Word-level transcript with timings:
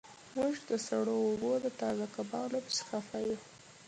موږ 0.35 0.53
د 0.69 0.71
سړو 0.87 1.15
اوبو 1.27 1.51
د 1.63 1.67
تازه 1.79 2.05
کبانو 2.15 2.57
پسې 2.65 2.81
خفه 2.89 3.17
یو 3.27 3.37